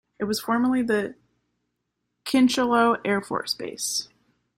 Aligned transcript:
It 0.17 0.23
was 0.23 0.39
formerly 0.39 0.81
the 0.81 1.13
Kincheloe 2.25 2.97
Air 3.05 3.21
Force 3.21 3.53
Base. 3.53 4.07